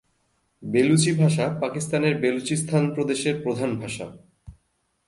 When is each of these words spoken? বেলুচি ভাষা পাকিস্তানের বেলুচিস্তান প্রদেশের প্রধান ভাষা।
বেলুচি 0.63 1.11
ভাষা 1.11 1.45
পাকিস্তানের 1.61 2.15
বেলুচিস্তান 2.17 2.93
প্রদেশের 2.93 3.35
প্রধান 3.43 3.79
ভাষা। 3.79 4.07